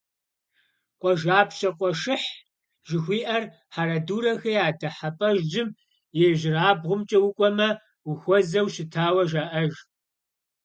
«Къуажапщэ 0.99 1.69
къуэшыхь» 1.77 2.29
жыхуиӀэр 2.87 3.43
«Хьэрэдурэхэ 3.73 4.49
я 4.65 4.67
дыхьэпӀэжьым» 4.79 5.69
и 5.73 5.77
ижьырабгъумкӀэ 6.29 7.19
укӀуэмэ, 7.27 7.69
ухуэзэу 8.09 8.67
щытауэ 8.73 9.23
жаӀэж. 9.31 9.73